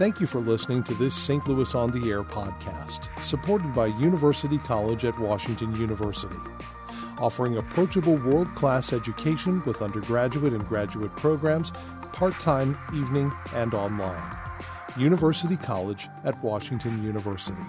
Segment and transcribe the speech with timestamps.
[0.00, 1.46] Thank you for listening to this St.
[1.46, 6.38] Louis on the Air podcast, supported by University College at Washington University,
[7.18, 11.70] offering approachable world class education with undergraduate and graduate programs,
[12.14, 14.38] part time, evening, and online.
[14.96, 17.60] University College at Washington University.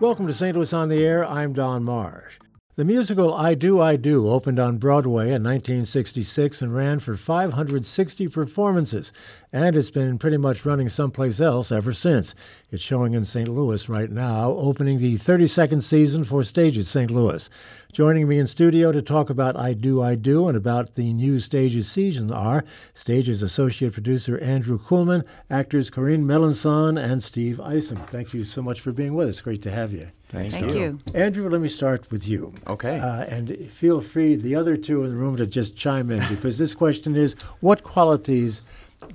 [0.00, 0.56] Welcome to St.
[0.56, 1.24] Louis on the Air.
[1.24, 2.41] I'm Don Marsh.
[2.74, 8.28] The musical I Do, I Do opened on Broadway in 1966 and ran for 560
[8.28, 9.12] performances,
[9.52, 12.34] and it's been pretty much running someplace else ever since.
[12.70, 13.46] It's showing in St.
[13.46, 17.10] Louis right now, opening the 32nd season for Stages St.
[17.10, 17.50] Louis.
[17.92, 21.38] Joining me in studio to talk about I Do, I Do and about the new
[21.38, 27.98] Stages season are Stages Associate Producer Andrew Kuhlman, actors Corinne Melanson, and Steve Isom.
[28.06, 29.42] Thank you so much for being with us.
[29.42, 30.08] Great to have you.
[30.30, 31.00] Thank, Thank you.
[31.14, 32.54] Andrew, let me start with you.
[32.66, 32.98] Okay.
[32.98, 36.56] Uh, and feel free, the other two in the room, to just chime in because
[36.56, 38.62] this question is what qualities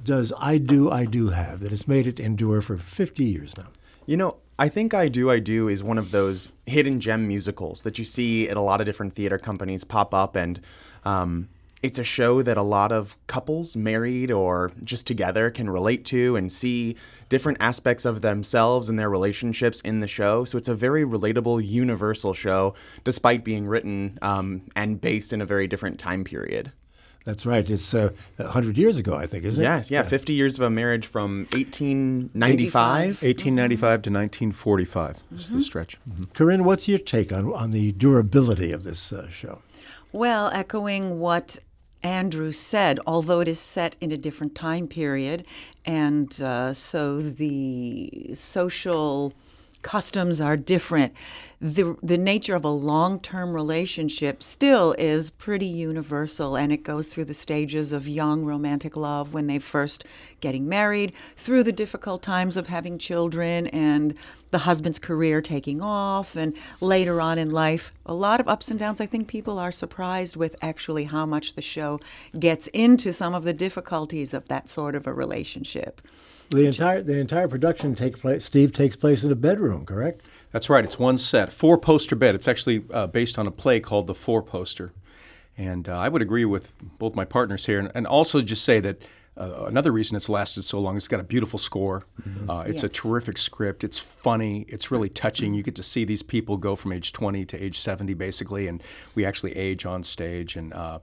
[0.04, 3.70] does I Do, I Do have that has made it endure for 50 years now?
[4.06, 7.84] You know, I think I Do, I Do is one of those hidden gem musicals
[7.84, 10.36] that you see at a lot of different theater companies pop up.
[10.36, 10.60] And
[11.06, 11.50] um,
[11.84, 16.36] it's a show that a lot of couples, married or just together, can relate to
[16.36, 16.96] and see
[17.30, 20.44] different aspects of themselves and their relationships in the show.
[20.44, 25.46] So it's a very relatable, universal show, despite being written um, and based in a
[25.46, 26.72] very different time period.
[27.28, 27.70] That's right.
[27.70, 29.68] It's uh, 100 years ago, I think, isn't it?
[29.68, 33.22] Yes, yeah, 50 years of a marriage from 1895.
[33.22, 35.98] 1895 to 1945 is the stretch.
[36.34, 39.62] Corinne, what's your take on, on the durability of this uh, show?
[40.14, 41.58] Well, echoing what
[42.02, 45.44] Andrew said, although it is set in a different time period,
[45.84, 49.34] and uh, so the social
[49.88, 51.14] customs are different.
[51.62, 57.08] The, the nature of a long term relationship still is pretty universal, and it goes
[57.08, 60.04] through the stages of young romantic love when they first
[60.42, 64.14] getting married, through the difficult times of having children, and
[64.52, 68.78] the husband's career taking off, and later on in life, a lot of ups and
[68.78, 69.00] downs.
[69.00, 72.02] I think people are surprised with actually how much the show
[72.38, 76.02] gets into some of the difficulties of that sort of a relationship.
[76.50, 78.46] The entire the entire production takes place.
[78.46, 80.22] Steve takes place in a bedroom, correct?
[80.52, 80.84] That's right.
[80.84, 82.36] It's one set, four poster bed.
[82.36, 84.94] It's actually uh, based on a play called The Four Poster.
[85.58, 88.80] And uh, I would agree with both my partners here, and, and also just say
[88.80, 89.02] that
[89.36, 92.06] uh, another reason it's lasted so long, it's got a beautiful score.
[92.50, 93.84] Uh, it's a terrific script.
[93.84, 94.66] It's funny.
[94.68, 95.54] It's really touching.
[95.54, 98.82] You get to see these people go from age 20 to age 70, basically, and
[99.14, 100.56] we actually age on stage.
[100.56, 101.00] And uh,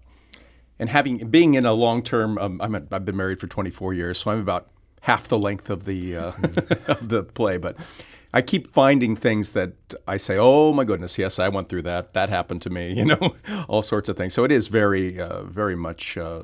[0.79, 3.95] and having being in a long term, um, I'm a, I've been married for 24
[3.95, 4.69] years, so I'm about
[5.05, 6.33] half the length of the uh,
[6.89, 7.77] of the play, but.
[8.37, 9.75] I keep finding things that
[10.09, 12.15] I say, "Oh my goodness, yes, I went through that.
[12.15, 13.37] That happened to me." You know,
[13.69, 14.35] all sorts of things.
[14.35, 16.43] So it is very, uh, very much uh,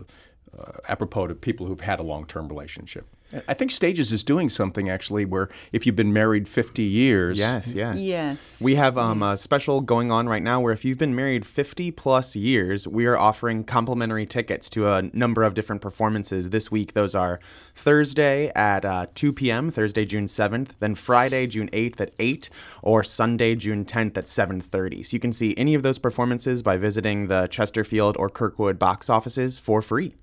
[0.58, 3.06] uh, apropos to people who've had a long-term relationship.
[3.46, 7.72] I think Stages is doing something actually where if you've been married 50 years, Yes,
[7.74, 7.94] yeah.
[7.94, 8.60] Yes.
[8.60, 11.92] We have um, a special going on right now where if you've been married 50
[11.92, 16.50] plus years, we are offering complimentary tickets to a number of different performances.
[16.50, 17.38] This week, those are
[17.76, 22.50] Thursday at uh, 2 p.m., Thursday, June 7th, then Friday, June 8th at 8,
[22.82, 25.06] or Sunday, June 10th at 7.30.
[25.06, 29.08] So you can see any of those performances by visiting the Chesterfield or Kirkwood box
[29.08, 30.14] offices for free.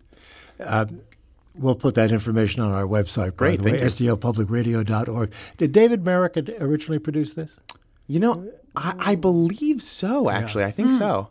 [0.59, 0.85] Uh,
[1.56, 5.31] we'll put that information on our website, by Great, the way, stlpublicradio.org.
[5.57, 7.57] Did David Merrick originally produce this?
[8.07, 10.63] You know, I, I believe so, actually.
[10.63, 10.97] I think hmm.
[10.97, 11.29] so.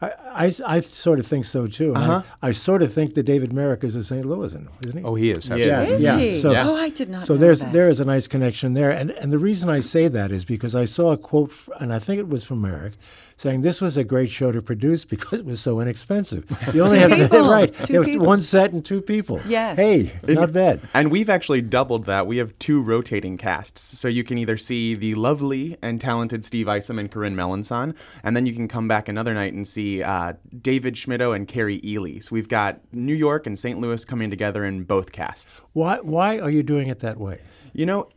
[0.00, 0.10] I,
[0.46, 1.94] I, I sort of think so too.
[1.94, 2.22] Uh-huh.
[2.42, 4.24] I, I sort of think that David Merrick is a St.
[4.26, 5.04] Louisan, isn't he?
[5.04, 5.48] Oh, he is.
[5.48, 5.54] Yeah.
[5.56, 5.94] absolutely.
[5.94, 6.18] Is yeah.
[6.18, 6.40] he?
[6.40, 7.72] So- Oh, I did not So know there's that.
[7.72, 10.74] there is a nice connection there, and and the reason I say that is because
[10.74, 12.94] I saw a quote, f- and I think it was from Merrick,
[13.38, 16.44] saying this was a great show to produce because it was so inexpensive.
[16.74, 17.48] You only have people.
[17.48, 18.26] right Two people.
[18.26, 19.40] one set and two people.
[19.46, 19.76] Yes.
[19.76, 20.80] Hey, not bad.
[20.92, 22.26] And we've actually doubled that.
[22.26, 23.80] We have two rotating casts.
[23.98, 28.36] So you can either see the lovely and talented Steve Isom and Corinne Melanson, and
[28.36, 32.18] then you can come back another night and see uh, David Schmittou and Kari Ely.
[32.20, 33.80] So we've got New York and St.
[33.80, 35.60] Louis coming together in both casts.
[35.72, 37.40] Why why are you doing it that way?
[37.72, 38.08] You know,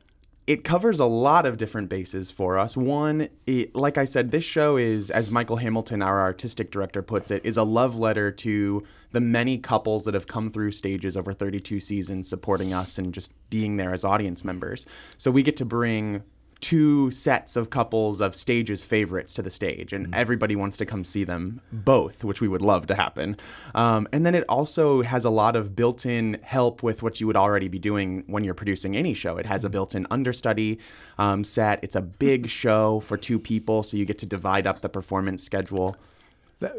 [0.49, 2.75] it covers a lot of different bases for us.
[2.75, 7.29] One, it, like I said, this show is, as Michael Hamilton, our artistic director, puts
[7.29, 11.33] it, is a love letter to the many couples that have come through stages over
[11.33, 14.87] 32 seasons supporting us and just being there as audience members.
[15.17, 16.23] So we get to bring
[16.61, 21.05] two sets of couples of stages favorites to the stage and everybody wants to come
[21.05, 23.37] see them both which we would love to happen.
[23.75, 27.37] Um, and then it also has a lot of built-in help with what you would
[27.37, 29.37] already be doing when you're producing any show.
[29.37, 30.79] It has a built-in understudy
[31.17, 31.79] um, set.
[31.83, 35.43] It's a big show for two people so you get to divide up the performance
[35.43, 35.95] schedule.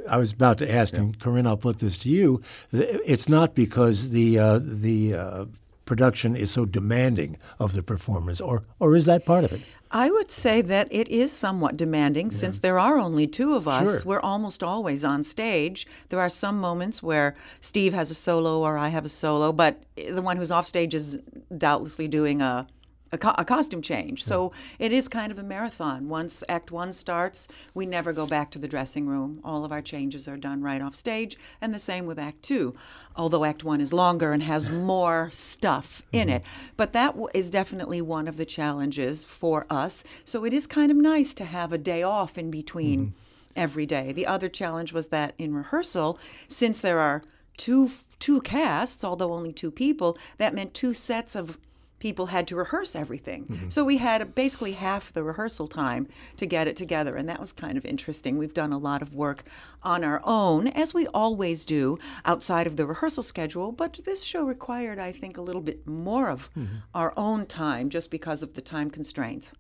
[0.09, 2.43] I was about to ask, and Corinne, I'll put this to you.
[2.71, 5.45] It's not because the uh, the uh,
[5.91, 9.61] production is so demanding of the performers, or or is that part of it?
[9.91, 13.91] I would say that it is somewhat demanding since there are only two of us.
[13.91, 14.03] Sure.
[14.05, 15.89] We're almost always on stage.
[16.11, 19.83] There are some moments where Steve has a solo or I have a solo, but
[19.97, 21.19] the one who's off stage is
[21.59, 22.69] doubtlessly doing a
[23.13, 24.25] a, co- a costume change.
[24.25, 26.09] So it is kind of a marathon.
[26.09, 29.41] Once Act One starts, we never go back to the dressing room.
[29.45, 32.75] All of our changes are done right off stage, and the same with Act Two,
[33.17, 36.37] although Act One is longer and has more stuff in mm-hmm.
[36.37, 36.43] it.
[36.77, 40.05] But that w- is definitely one of the challenges for us.
[40.25, 43.15] So it is kind of nice to have a day off in between mm-hmm.
[43.57, 44.13] every day.
[44.13, 46.19] The other challenge was that in rehearsal,
[46.49, 47.23] since there are
[47.57, 51.59] two two casts, although only two people, that meant two sets of
[52.01, 53.47] people had to rehearse everything.
[53.71, 56.09] So we had basically half the rehearsal time
[56.39, 58.37] to get it together, and that was kind of interesting.
[58.37, 59.45] We've done a lot of work
[59.83, 64.45] on our own, as we always do, outside of the rehearsal schedule, but this show
[64.45, 66.51] required, I think, a little bit more of
[66.95, 69.53] our own time just because of the time constraints.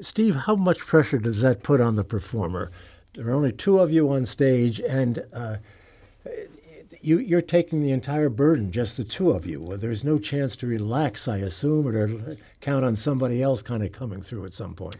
[0.00, 2.70] Steve, how much pressure does that put on the performer?
[3.14, 5.56] There are only two of you on stage, and uh,
[7.04, 9.60] you, you're taking the entire burden, just the two of you.
[9.60, 13.82] Well, There's no chance to relax, I assume, or to count on somebody else kind
[13.82, 14.96] of coming through at some point.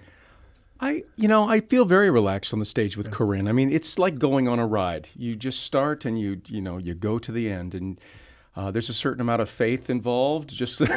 [0.81, 3.49] I, you know, I feel very relaxed on the stage with Corinne.
[3.49, 5.09] I mean, it's like going on a ride.
[5.17, 7.99] You just start and you, you know, you go to the end, and
[8.55, 10.51] uh, there's a certain amount of faith involved.
[10.51, 10.89] Just, but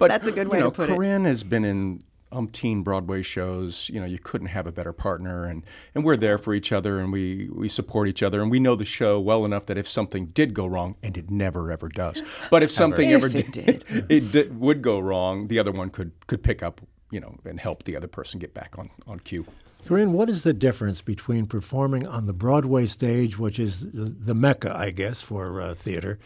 [0.00, 0.94] That's a good way you know, to put it.
[0.94, 3.90] Corinne has been in umpteen Broadway shows.
[3.92, 6.98] You know, you couldn't have a better partner, and and we're there for each other,
[6.98, 9.88] and we we support each other, and we know the show well enough that if
[9.88, 13.52] something did go wrong, and it never ever does, but if something If ever it
[13.52, 16.80] did, it di- would go wrong, the other one could could pick up,
[17.10, 19.46] you know, and help the other person get back on on cue.
[19.86, 24.34] Corinne, what is the difference between performing on the Broadway stage, which is the, the
[24.34, 26.18] mecca, I guess, for uh, theater,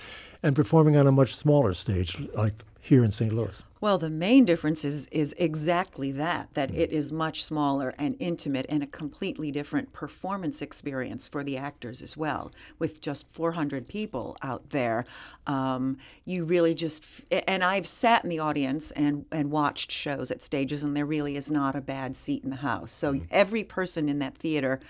[0.43, 3.33] and performing on a much smaller stage like here in St.
[3.33, 3.63] Louis?
[3.85, 8.65] Well, the main difference is is exactly that that it is much smaller and intimate
[8.71, 12.51] and a completely different performance experience for the actors as well.
[12.79, 15.05] With just 400 people out there,
[15.47, 20.31] um, you really just f- and I've sat in the audience and and watched shows
[20.31, 22.91] at stages, and there really is not a bad seat in the house.
[22.91, 24.81] So every person in that theater.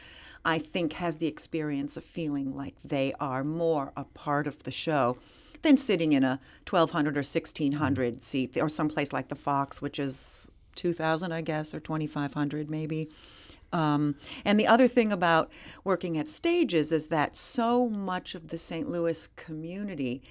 [0.47, 4.71] I think has the experience of feeling like they are more a part of the
[4.71, 5.17] show
[5.65, 6.39] than sitting in a
[6.69, 11.81] 1200 or 1600 seat or someplace like the Fox, which is 2000, I guess, or
[11.81, 13.09] 2500 maybe.
[13.73, 14.15] Um,
[14.45, 15.51] and the other thing about
[15.83, 18.89] working at stages is that so much of the St.
[18.89, 20.23] Louis community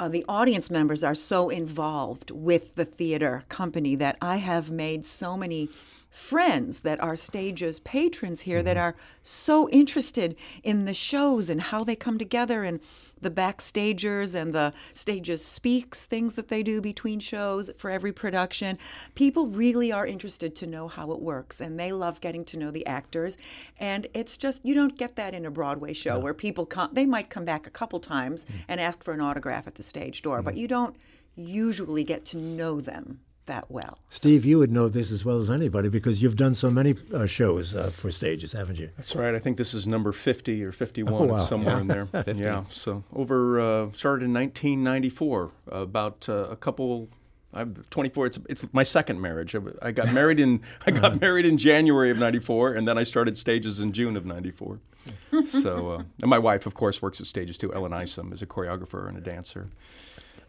[0.00, 5.04] uh, the audience members are so involved with the theater company that I have made
[5.04, 5.68] so many
[6.10, 8.84] friends that are stages patrons here that mm-hmm.
[8.84, 12.80] are so interested in the shows and how they come together and
[13.20, 18.78] the backstagers and the stages speaks things that they do between shows for every production.
[19.14, 22.70] People really are interested to know how it works and they love getting to know
[22.70, 23.36] the actors.
[23.78, 27.06] And it's just you don't get that in a broadway show where people come they
[27.06, 28.62] might come back a couple times mm.
[28.68, 30.58] and ask for an autograph at the stage door but mm.
[30.58, 30.96] you don't
[31.36, 35.48] usually get to know them that well Steve, you would know this as well as
[35.50, 38.90] anybody because you've done so many uh, shows uh, for stages, haven't you?
[38.96, 39.34] That's right.
[39.34, 41.44] I think this is number 50 or 51, Oh, wow.
[41.44, 42.08] somewhere in there.
[42.34, 42.64] yeah.
[42.70, 45.50] So over uh, started in 1994.
[45.68, 47.08] about uh, a couple.
[47.52, 48.26] I'm 24.
[48.26, 49.56] It's it's my second marriage.
[49.56, 53.02] I, I got married in I got married in January of '94, and then I
[53.02, 54.78] started stages in June of '94.
[55.46, 57.72] so, uh, and my wife, of course, works at stages too.
[57.74, 59.70] Ellen Isom is a choreographer and a dancer.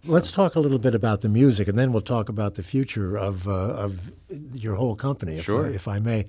[0.05, 3.15] Let's talk a little bit about the music, and then we'll talk about the future
[3.15, 3.99] of uh, of
[4.53, 5.67] your whole company, if, Sure.
[5.67, 6.25] I, if I may.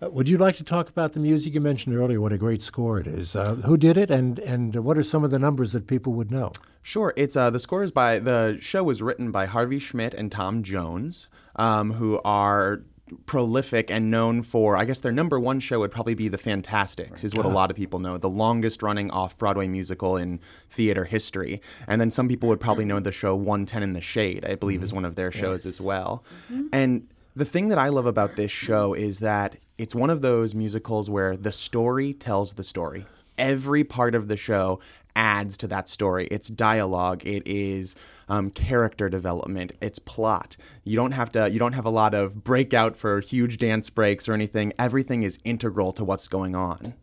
[0.00, 2.20] Uh, would you like to talk about the music you mentioned earlier?
[2.20, 3.34] What a great score it is!
[3.34, 6.30] Uh, who did it, and and what are some of the numbers that people would
[6.30, 6.52] know?
[6.82, 7.12] Sure.
[7.16, 10.62] It's uh, the score is by the show was written by Harvey Schmidt and Tom
[10.62, 12.82] Jones, um, who are
[13.26, 14.76] prolific and known for.
[14.76, 17.56] I guess their number one show would probably be The Fantasticks, is what a uh-huh.
[17.56, 18.18] lot of people know.
[18.18, 21.60] The longest running off Broadway musical in theater history.
[21.86, 24.44] And then some people would probably know the show 110 in the Shade.
[24.44, 24.96] I believe is mm-hmm.
[24.96, 26.24] one of their shows as well.
[26.50, 26.66] Mm-hmm.
[26.72, 30.54] And the thing that I love about this show is that it's one of those
[30.54, 33.06] musicals where the story tells the story.
[33.38, 34.80] Every part of the show
[35.18, 36.28] adds to that story.
[36.30, 37.26] It's dialogue.
[37.26, 37.96] It is
[38.28, 39.72] um, character development.
[39.82, 40.56] It's plot.
[40.84, 41.50] You don't have to.
[41.50, 44.72] You don't have a lot of breakout for huge dance breaks or anything.
[44.78, 46.94] Everything is integral to what's going on.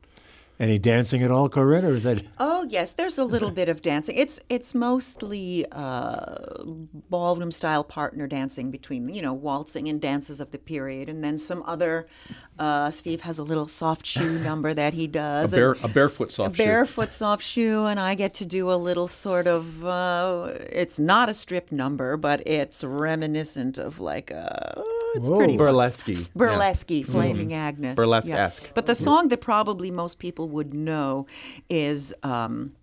[0.57, 2.23] Any dancing at all, Corinne, or is that?
[2.37, 4.15] Oh yes, there's a little bit of dancing.
[4.15, 6.37] It's it's mostly uh,
[7.09, 11.37] ballroom style partner dancing between you know waltzing and dances of the period, and then
[11.37, 12.07] some other.
[12.57, 15.51] Uh, Steve has a little soft shoe number that he does.
[15.53, 16.63] A, bare, a barefoot soft a shoe.
[16.63, 19.85] barefoot soft shoe, and I get to do a little sort of.
[19.85, 24.81] Uh, it's not a strip number, but it's reminiscent of like a.
[25.15, 25.37] It's Whoa.
[25.37, 26.09] pretty Burlesque.
[26.35, 27.95] burlesque flaming agnes Mm-hmm.
[27.95, 28.69] Burlesque-esque.
[28.73, 31.25] but the song that probably most people would know
[31.69, 32.73] is um,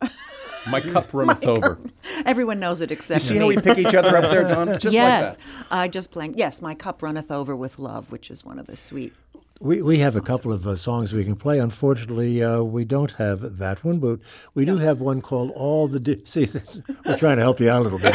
[0.68, 1.78] My cup runneth over.
[2.26, 4.66] everyone knows it except you See me how we pick each other up there, Don?
[4.78, 5.44] Just yes like that.
[5.70, 8.76] i just blank yes my cup runneth over with love which is one of the
[8.76, 9.14] sweet
[9.58, 11.58] We, we have a couple of uh, songs we can play.
[11.58, 14.20] Unfortunately, uh, we don't have that one, but
[14.54, 17.70] we do have one called "All the." De- See, this, we're trying to help you
[17.70, 18.14] out a little bit.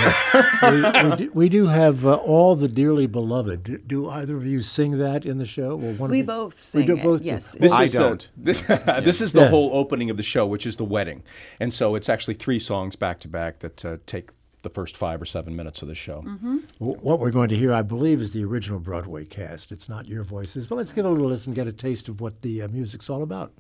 [0.62, 4.46] we, we, do, we do have uh, "All the Dearly Beloved." Do, do either of
[4.46, 5.76] you sing that in the show?
[5.76, 7.22] Well, one of We you- both We sing do it, both.
[7.22, 7.26] do.
[7.30, 7.54] yes.
[7.54, 8.30] This I is the- don't.
[8.38, 8.62] this
[9.04, 9.50] this is the Yeah.
[9.50, 11.24] whole opening of the show, which is the wedding,
[11.60, 14.30] and so it's actually three songs back to back that uh, take
[14.64, 16.22] the first five or seven minutes of the show.
[16.22, 16.58] Mm-hmm.
[16.80, 19.72] What we're going to hear, I believe, is the original Broadway cast.
[19.72, 22.08] It's not your voices, but let's give it a little listen, and get a taste
[22.08, 23.52] of what the uh, music's all about.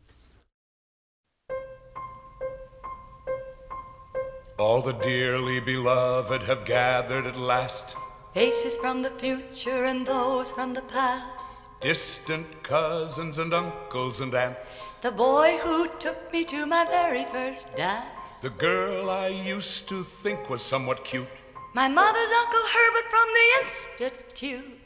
[4.57, 7.95] All the dearly beloved have gathered at last.
[8.33, 11.57] Faces from the future and those from the past.
[11.81, 14.83] Distant cousins and uncles and aunts.
[15.01, 18.20] The boy who took me to my very first dance.
[18.41, 21.27] The girl I used to think was somewhat cute.
[21.75, 24.81] My mother's Uncle Herbert from the Institute.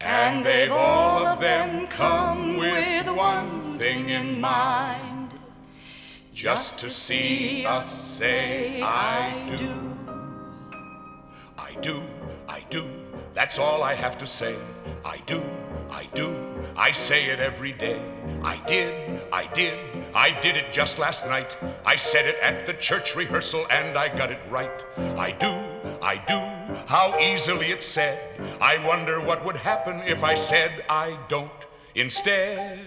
[0.00, 5.34] And they've all of them come with one thing in mind.
[6.32, 9.74] Just to see us say, I do.
[11.58, 12.02] I do,
[12.48, 12.88] I do,
[13.34, 14.56] that's all I have to say.
[15.04, 15.42] I do,
[15.90, 16.36] I do,
[16.76, 18.00] I say it every day.
[18.44, 19.78] I did, I did,
[20.14, 21.56] I did it just last night.
[21.84, 24.70] I said it at the church rehearsal and I got it right.
[25.18, 25.52] I do,
[26.00, 28.18] I do, how easily it's said.
[28.60, 31.50] I wonder what would happen if I said I don't
[31.94, 32.78] instead.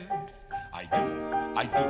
[0.74, 1.04] I do,
[1.56, 1.88] I do,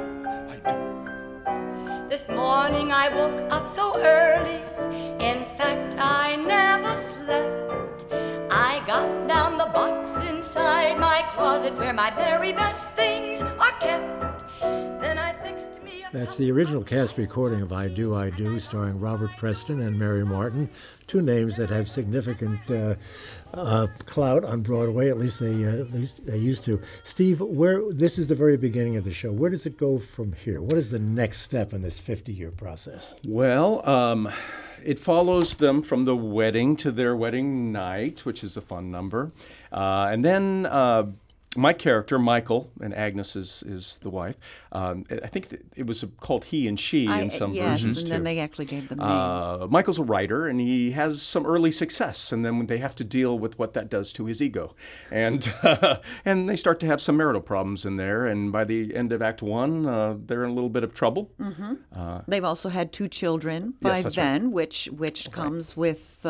[0.49, 2.09] I do.
[2.09, 4.61] This morning I woke up so early.
[5.23, 8.05] In fact, I never slept.
[8.51, 10.11] I got down the box
[10.55, 14.32] inside my closet where my very best things are kept.
[16.13, 20.23] That's the original cast recording of I Do, I Do, starring Robert Preston and Mary
[20.23, 20.69] Martin,
[21.07, 22.93] two names that have significant uh,
[23.55, 25.09] uh, clout on Broadway.
[25.09, 26.79] At least they, uh, at least they used to.
[27.03, 29.31] Steve, where this is the very beginning of the show.
[29.31, 30.61] Where does it go from here?
[30.61, 33.15] What is the next step in this 50-year process?
[33.25, 34.31] Well, um,
[34.83, 39.31] it follows them from the wedding to their wedding night, which is a fun number.
[39.71, 41.07] Uh, and then uh,
[41.55, 44.37] my character, Michael, and Agnes is, is the wife.
[44.71, 48.07] Um, I think it was called he and she I, in some yes versions and
[48.07, 48.13] too.
[48.13, 51.71] then they actually gave them names Uh, Michael's a writer, and he has some early
[51.71, 54.75] success, and then they have to deal with what that does to his ego,
[55.11, 55.53] and
[56.25, 58.25] and they start to have some marital problems in there.
[58.25, 61.31] And by the end of Act One, uh, they're in a little bit of trouble.
[62.27, 64.15] They've also had two children Yes, by right.
[64.15, 66.25] then, which which comes with.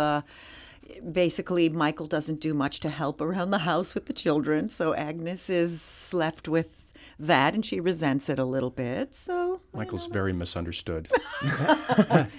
[1.12, 5.50] Basically, Michael doesn't do much to help around the house with the children, so Agnes
[5.50, 6.84] is left with
[7.20, 9.16] that, and she resents it a little bit.
[9.16, 11.10] So Michael's very misunderstood.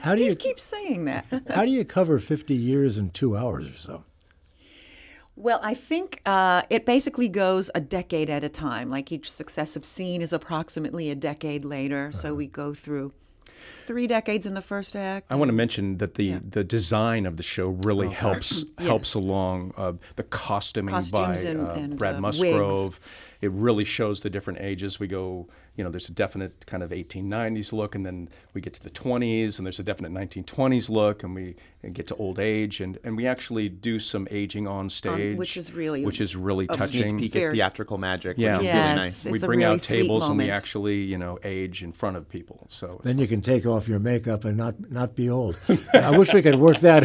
[0.01, 1.27] How do you keep saying that.
[1.51, 4.05] how do you cover 50 years in two hours or so?
[5.37, 8.89] Well, I think uh, it basically goes a decade at a time.
[8.89, 12.13] Like each successive scene is approximately a decade later.
[12.13, 13.13] So we go through
[13.87, 15.27] three decades in the first act.
[15.31, 19.75] I want to mention that the, the design of the show really helps helps along
[19.77, 23.01] uh, the costuming Costumes by and- uh, and, Brad uh, Musgrove.
[23.41, 24.99] It really shows the different ages.
[25.01, 28.75] We go, you know, there's a definite kind of 1890s look, and then we get
[28.75, 31.57] to the 20s, and there's a definite 1920s look, and we
[31.93, 35.73] get to old age, and, and we actually do some aging on stage, which is
[35.73, 37.11] really which is really A touching.
[37.11, 38.53] sneak peek Fair- at theatrical magic, Yeah.
[38.59, 38.87] which is Yes.
[38.87, 39.25] really nice.
[39.27, 41.93] It's we a bring really out sweet tables and we actually, you know, age in
[41.93, 42.67] front of people.
[42.71, 45.59] So Then you can take off your makeup and not not be old.
[45.95, 47.03] I wish we could work that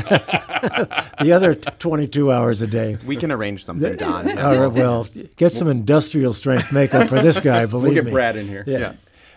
[1.21, 2.97] the other 22 hours a day.
[3.05, 4.37] We can arrange something, Don.
[4.39, 5.07] All right, well,
[5.37, 7.65] get some industrial strength makeup for this guy.
[7.67, 8.11] Believe we'll get me.
[8.11, 8.63] Brad in here.
[8.67, 8.93] Yeah.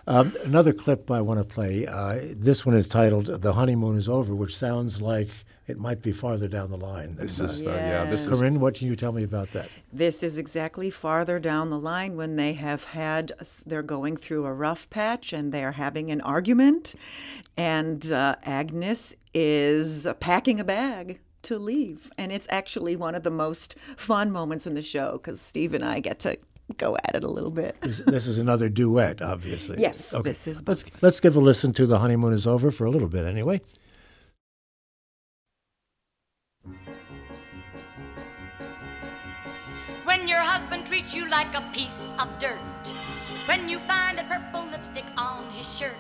[0.07, 1.87] Um, another clip I want to play.
[1.87, 5.29] Uh, this one is titled "The Honeymoon Is Over," which sounds like
[5.69, 7.15] it might be farther down the line.
[7.15, 8.05] This is uh, yeah.
[8.05, 9.69] This is Corinne, what can you tell me about that?
[9.93, 13.33] This is exactly farther down the line when they have had,
[13.65, 16.95] they're going through a rough patch and they're having an argument.
[17.57, 22.11] And uh, Agnes is packing a bag to leave.
[22.19, 25.85] And it's actually one of the most fun moments in the show because Steve and
[25.85, 26.39] I get to
[26.73, 27.81] go at it a little bit.
[27.81, 29.81] This, this is another duet, obviously.
[29.81, 30.31] Yes, Okay.
[30.31, 33.09] this is Let's let's give a listen to "The Honeymoon Is Over" for a little
[33.09, 33.61] bit, anyway.
[40.05, 42.59] When your husband treats you like a piece of dirt.
[43.47, 45.95] When you find that purple lipstick on his shirt.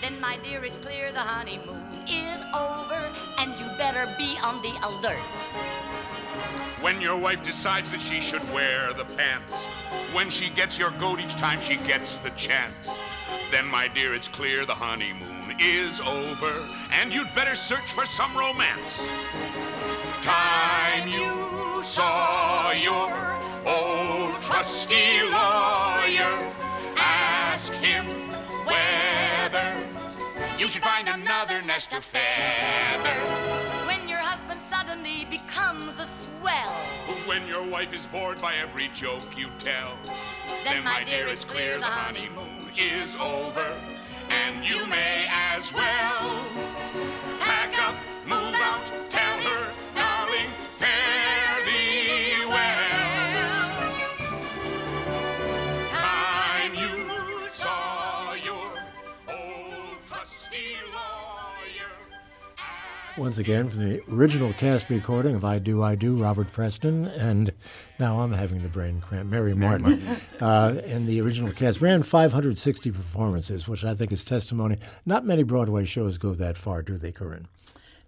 [0.00, 3.00] Then, my dear, it's clear the honeymoon is over,
[3.38, 5.18] and you better be on the alert.
[6.80, 9.64] When your wife decides that she should wear the pants.
[10.12, 12.98] When she gets your goat each time she gets the chance.
[13.50, 18.36] Then, my dear, it's clear the honeymoon is over, and you'd better search for some
[18.36, 19.06] romance.
[20.22, 26.52] Time you saw your old trusty lawyer,
[26.96, 28.06] ask him
[28.66, 29.82] whether
[30.58, 33.48] you should find another nest of feather.
[34.88, 36.72] When your suddenly becomes the swell.
[37.26, 39.92] When your wife is bored by every joke you tell,
[40.64, 43.76] Then, my dear, it's clear the honeymoon is over,
[44.30, 47.37] and you may as well
[63.18, 67.52] Once again, from the original cast recording of "I Do, I Do," Robert Preston, and
[67.98, 69.28] now I'm having the brain cramp.
[69.28, 70.00] Mary Martin,
[70.40, 74.76] uh, and the original cast ran 560 performances, which I think is testimony.
[75.04, 77.48] Not many Broadway shows go that far, do they, Corinne?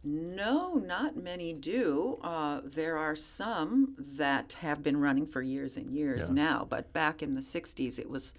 [0.04, 2.18] No, not many do.
[2.22, 7.20] Uh, there are some that have been running for years and years now, but back
[7.20, 8.32] in the '60s, it was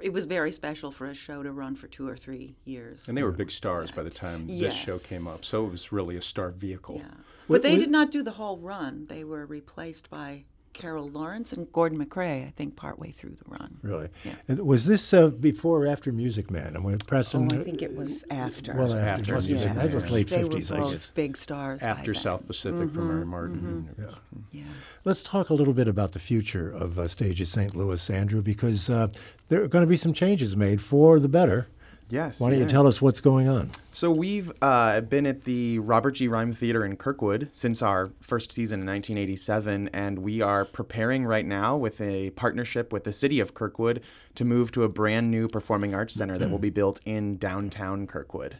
[0.00, 3.08] it was very special for a show to run for two or three years.
[3.08, 5.92] And they were big stars by the time this show came up, so it was
[5.92, 6.96] really a star vehicle.
[6.98, 7.10] Yeah,
[7.46, 9.06] Wh- but they wh- did not do the whole run.
[9.08, 13.78] They were replaced by Carol Lawrence and Gordon MacRae, I think, partway through the run.
[13.82, 14.08] Really?
[14.48, 16.74] And was this uh, before or after Music Man?
[16.74, 17.48] And when Preston?
[17.52, 18.74] Oh, I think it was after.
[18.74, 21.10] Well, after, after must have been- that was late they 50s, were I guess.
[21.14, 22.22] big stars by After then.
[22.22, 23.88] South Pacific for Mary Martin.
[23.98, 24.16] It was-
[24.50, 24.62] Yeah.
[25.04, 27.76] Let's talk a little bit about the future of uh, Stages St.
[27.76, 29.08] Louis, Andrew, because uh,
[29.48, 31.68] there are going to be some changes made for the better.
[32.10, 32.40] Yes.
[32.40, 33.70] Why don't you tell us what's going on?
[33.90, 36.28] So we've uh, been at the Robert G.
[36.28, 41.46] Reim Theater in Kirkwood since our first season in 1987, and we are preparing right
[41.46, 44.02] now with a partnership with the city of Kirkwood
[44.34, 48.06] to move to a brand new performing arts center that will be built in downtown
[48.06, 48.58] Kirkwood.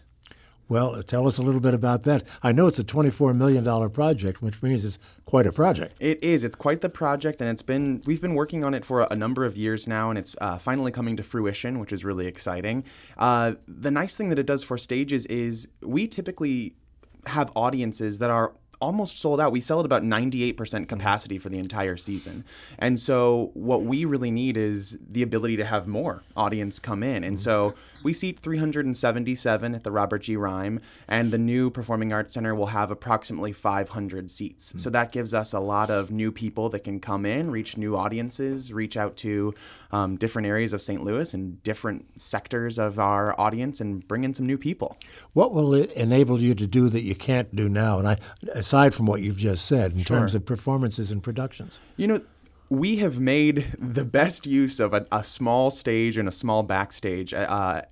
[0.69, 2.25] Well, uh, tell us a little bit about that.
[2.43, 5.95] I know it's a $24 million project, which means it's quite a project.
[6.01, 6.45] It is.
[6.45, 9.45] It's quite the project, and it's been we've been working on it for a number
[9.45, 12.85] of years now, and it's uh, finally coming to fruition, which is really exciting.
[13.19, 16.75] Uh, the nice thing that it does for stages is we typically
[17.27, 19.53] have audiences that are almost sold out.
[19.53, 20.85] We sell at about 98% mm-hmm.
[20.85, 22.45] capacity for the entire season.
[22.79, 27.23] And so what we really need is the ability to have more audience come in.
[27.25, 27.45] And mm-hmm.
[27.45, 30.37] so we seat 377 at the Robert G.
[30.37, 34.75] Reim, and the new Performing Arts Center will have approximately 500 seats.
[34.77, 34.93] So mm.
[34.95, 38.73] that gives us a lot of new people that can come in, reach new audiences,
[38.73, 39.55] reach out to
[39.93, 41.05] um, different areas of St.
[41.05, 44.97] Louis and different sectors of our audience, and bring in some new people.
[45.33, 47.99] What will it enable you to do that you can't do now?
[47.99, 48.19] And I,
[48.73, 51.79] aside from what you've just said, in terms of performances and productions.
[51.99, 52.21] You know,
[52.71, 57.35] we have made the best use of a, a small stage and a small backstage.
[57.35, 57.83] Uh,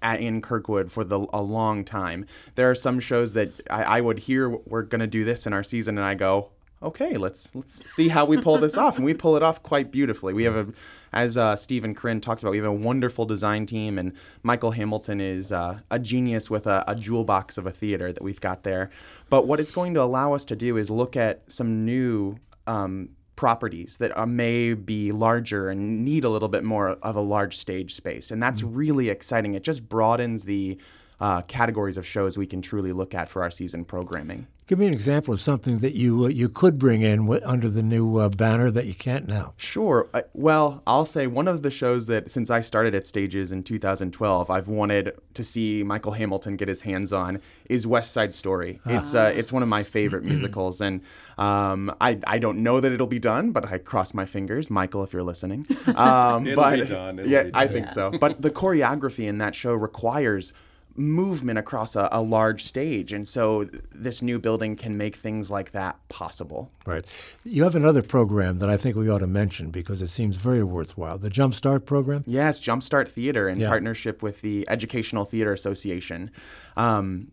[0.00, 2.24] at, in Kirkwood for the, a long time.
[2.54, 5.52] There are some shows that I, I would hear we're going to do this in
[5.52, 6.50] our season, and I go,
[6.82, 9.90] okay, let's let's see how we pull this off, and we pull it off quite
[9.90, 10.32] beautifully.
[10.32, 10.72] We have a,
[11.12, 14.12] as uh, Stephen Corinne talks about, we have a wonderful design team, and
[14.42, 18.22] Michael Hamilton is uh, a genius with a, a jewel box of a theater that
[18.22, 18.90] we've got there.
[19.28, 22.36] But what it's going to allow us to do is look at some new.
[22.66, 27.20] Um, properties that are, may be larger and need a little bit more of a
[27.20, 28.32] large stage space.
[28.32, 29.54] And that's really exciting.
[29.54, 30.76] It just broadens the
[31.20, 34.46] uh, categories of shows we can truly look at for our season programming.
[34.68, 37.70] Give me an example of something that you uh, you could bring in w- under
[37.70, 39.54] the new uh, banner that you can't now.
[39.56, 40.10] Sure.
[40.12, 43.62] Uh, well, I'll say one of the shows that since I started at Stages in
[43.62, 48.78] 2012, I've wanted to see Michael Hamilton get his hands on is West Side Story.
[48.84, 51.00] It's uh, it's one of my favorite musicals, and
[51.38, 55.02] um, I I don't know that it'll be done, but I cross my fingers, Michael,
[55.02, 55.66] if you're listening.
[55.98, 57.18] Um, It'll but, be done.
[57.18, 57.72] It'll yeah, be I done.
[57.72, 58.10] think so.
[58.20, 60.52] But the choreography in that show requires
[60.98, 65.72] movement across a, a large stage, and so this new building can make things like
[65.72, 66.70] that possible.
[66.84, 67.04] Right.
[67.44, 70.62] You have another program that I think we ought to mention because it seems very
[70.64, 71.18] worthwhile.
[71.18, 72.24] The Jumpstart program.
[72.26, 73.68] Yes, Jumpstart Theater in Yeah.
[73.68, 76.30] partnership with the Educational Theater Association.
[76.76, 77.28] Um,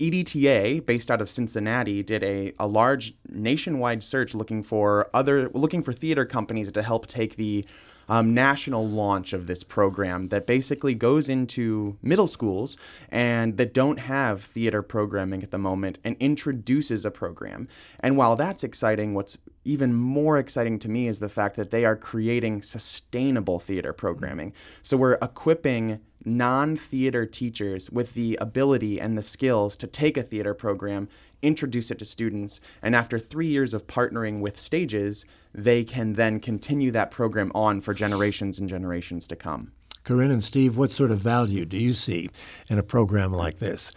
[0.00, 5.82] EDTA, based out of Cincinnati, did a, a large nationwide search looking for other looking
[5.82, 7.66] for theater companies to help take the
[8.10, 12.76] um, national launch of this program that basically goes into middle schools
[13.08, 17.68] and that don't have theater programming at the moment and introduces a program.
[18.00, 21.84] And while that's exciting, what's even more exciting to me is the fact that they
[21.84, 24.54] are creating sustainable theater programming.
[24.82, 30.22] So we're equipping non theater teachers with the ability and the skills to take a
[30.22, 31.08] theater program,
[31.42, 35.24] introduce it to students, and after three years of partnering with stages,
[35.54, 39.72] they can then continue that program on for generations and generations to come.
[40.04, 42.30] Corinne and Steve, what sort of value do you see
[42.68, 43.92] in a program like this,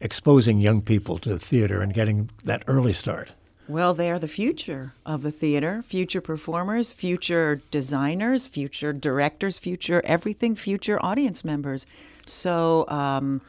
[0.00, 3.32] exposing young people to theater and getting that early start?
[3.68, 10.00] Well, they are the future of the theater, future performers, future designers, future directors, future
[10.06, 11.84] everything, future audience members.
[12.24, 13.42] So um,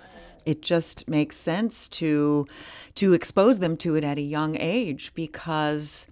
[0.46, 2.48] it just makes sense to
[2.96, 6.08] to expose them to it at a young age because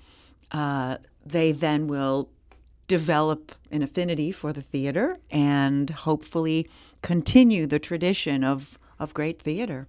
[0.51, 2.29] uh, they then will
[2.87, 6.67] develop an affinity for the theater and hopefully
[7.01, 9.87] continue the tradition of of great theater.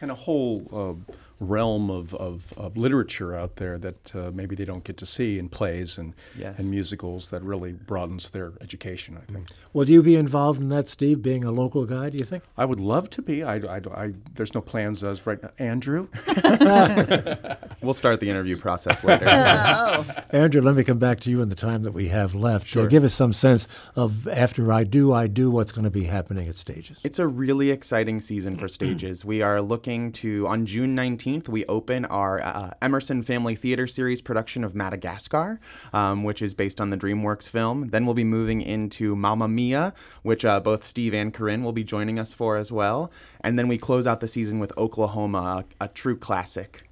[0.00, 4.64] And a whole uh, realm of, of, of, literature out there that uh, maybe they
[4.64, 6.58] don't get to see in plays and, yes.
[6.58, 9.48] and musicals that really broadens their education, I think.
[9.72, 12.44] Will you be involved in that, Steve, being a local guy, do you think?
[12.58, 13.42] I would love to be.
[13.42, 15.50] I, I, I there's no plans as right now.
[15.58, 16.08] Andrew?
[17.82, 19.26] we'll start the interview process later.
[19.28, 20.04] oh.
[20.30, 22.66] Andrew, let me come back to you in the time that we have left.
[22.66, 22.84] Sure.
[22.84, 26.04] Uh, give us some sense of after I do, I do, what's going to be
[26.04, 27.00] happening at Stages.
[27.02, 29.24] It's a really exciting season for Stages.
[29.24, 33.86] we are looking to, on June 19th, 19th, we open our uh, Emerson Family Theater
[33.86, 35.60] Series production of Madagascar,
[35.92, 37.88] um, which is based on the DreamWorks film.
[37.88, 41.84] Then we'll be moving into Mamma Mia, which uh, both Steve and Corinne will be
[41.84, 43.10] joining us for as well.
[43.42, 46.89] And then we close out the season with Oklahoma, a, a true classic.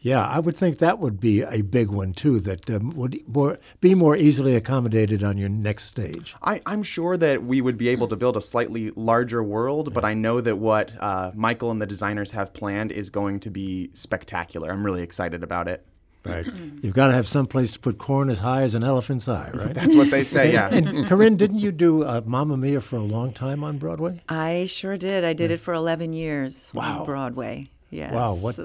[0.00, 2.40] Yeah, I would think that would be a big one too.
[2.40, 6.34] That um, would more, be more easily accommodated on your next stage.
[6.42, 9.94] I, am sure that we would be able to build a slightly larger world, yeah.
[9.94, 13.50] but I know that what uh, Michael and the designers have planned is going to
[13.50, 14.70] be spectacular.
[14.70, 15.86] I'm really excited about it.
[16.24, 16.46] Right.
[16.82, 19.50] You've got to have some place to put corn as high as an elephant's eye,
[19.52, 19.74] right?
[19.74, 20.68] That's what they say, yeah.
[20.72, 24.22] and, and Corinne, didn't you do uh, Mamma Mia for a long time on Broadway?
[24.30, 25.24] I sure did.
[25.24, 25.54] I did yeah.
[25.54, 27.00] it for 11 years wow.
[27.00, 27.70] on Broadway.
[27.90, 28.12] Yes.
[28.14, 28.64] Wow, what uh,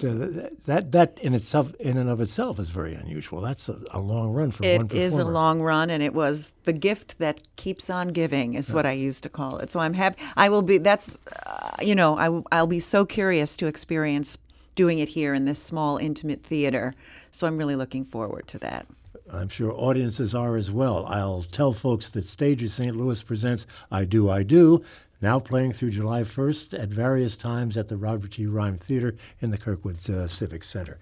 [0.68, 3.42] that that in itself in and of itself is very unusual.
[3.42, 5.04] That's a, a long run for it one performer.
[5.04, 8.70] It is a long run, and it was the gift that keeps on giving is
[8.70, 8.76] yeah.
[8.76, 9.72] what I used to call it.
[9.72, 10.22] So I'm happy.
[10.38, 10.78] I will be.
[10.78, 14.38] That's uh, you know I I'll be so curious to experience
[14.76, 16.94] doing it here in this small intimate theater.
[17.32, 18.86] So I'm really looking forward to that.
[19.34, 21.08] I'm sure audiences are as well.
[21.08, 22.96] I'll tell folks that Stages St.
[22.96, 24.84] Louis presents I Do, I Do
[25.26, 28.46] now playing through July 1st at various times at the Robert G.
[28.46, 31.00] Reim Theater in the Kirkwood uh, Civic Center.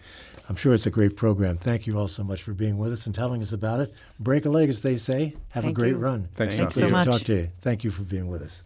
[0.48, 1.58] I'm sure it's a great program.
[1.58, 3.94] Thank you all so much for being with us and telling us about it.
[4.22, 5.36] Break a leg, as they say.
[5.50, 5.98] Have Thank a great you.
[5.98, 6.30] run.
[6.36, 7.06] Thanks, Thanks so much.
[7.06, 7.50] Talk to you.
[7.60, 8.62] Thank you for being with us.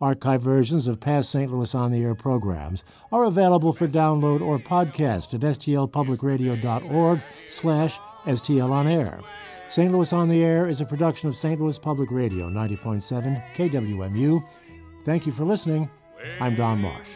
[0.00, 1.52] Archive versions of past St.
[1.52, 8.70] Louis on the Air programs are available for download or podcast at stlpublicradio.org slash STL
[8.70, 9.20] on air.
[9.68, 9.90] St.
[9.90, 11.60] Louis on the Air is a production of St.
[11.60, 14.44] Louis Public Radio, 90.7 KWMU.
[15.04, 15.90] Thank you for listening.
[16.40, 17.10] I'm Don Marsh.